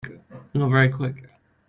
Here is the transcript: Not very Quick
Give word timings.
Not 0.55 0.71
very 0.71 0.89
Quick 0.89 1.27